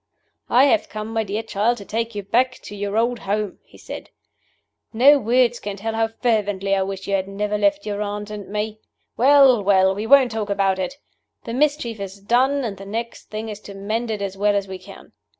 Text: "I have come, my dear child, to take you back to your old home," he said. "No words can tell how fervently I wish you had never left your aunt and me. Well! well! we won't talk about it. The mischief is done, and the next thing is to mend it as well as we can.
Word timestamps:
"I 0.49 0.63
have 0.65 0.89
come, 0.89 1.09
my 1.13 1.23
dear 1.23 1.43
child, 1.43 1.77
to 1.77 1.85
take 1.85 2.15
you 2.15 2.23
back 2.23 2.53
to 2.63 2.75
your 2.75 2.97
old 2.97 3.19
home," 3.19 3.59
he 3.63 3.77
said. 3.77 4.09
"No 4.91 5.19
words 5.19 5.59
can 5.59 5.75
tell 5.77 5.93
how 5.93 6.07
fervently 6.07 6.73
I 6.75 6.81
wish 6.81 7.05
you 7.07 7.13
had 7.13 7.27
never 7.27 7.55
left 7.55 7.85
your 7.85 8.01
aunt 8.01 8.31
and 8.31 8.49
me. 8.49 8.79
Well! 9.15 9.63
well! 9.63 9.93
we 9.93 10.07
won't 10.07 10.31
talk 10.31 10.49
about 10.49 10.79
it. 10.79 10.97
The 11.43 11.53
mischief 11.53 11.99
is 11.99 12.19
done, 12.19 12.63
and 12.65 12.77
the 12.77 12.85
next 12.87 13.29
thing 13.29 13.47
is 13.47 13.59
to 13.59 13.75
mend 13.75 14.09
it 14.09 14.23
as 14.23 14.35
well 14.35 14.55
as 14.55 14.67
we 14.67 14.79
can. 14.79 15.11